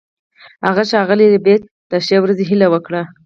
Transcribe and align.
هغه 0.65 0.83
ښاغلي 0.91 1.27
ربیټ 1.33 1.61
ته 1.89 1.97
د 2.01 2.03
ښې 2.05 2.17
ورځې 2.21 2.43
هیله 2.49 2.67
وکړه 2.71 3.01